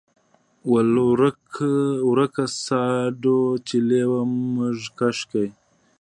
[0.71, 0.91] ول
[2.09, 4.21] ورکه ساډو چې لېوه
[4.55, 5.45] مږه کش کي.